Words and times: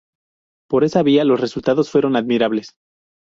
Por 0.67 0.83
esa 0.83 1.03
vía 1.03 1.23
los 1.25 1.39
resultados 1.39 1.91
fueron 1.91 2.15
admirables. 2.15 2.75